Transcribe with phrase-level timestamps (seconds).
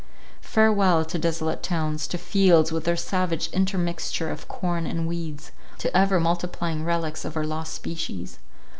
[0.41, 6.19] Farewell to desolate towns —to fields with their savage intermixture of corn and weeds—to ever
[6.19, 8.39] multiplying relics of our lost species.